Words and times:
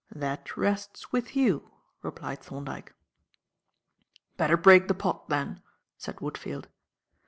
"That 0.15 0.57
rests 0.57 1.11
with 1.11 1.35
you," 1.35 1.69
replied 2.01 2.39
Thorndyke. 2.39 2.95
"Better 4.35 4.57
break 4.57 4.87
the 4.87 4.95
pot, 4.95 5.29
then," 5.29 5.61
said 5.99 6.15
Woodfield. 6.15 6.65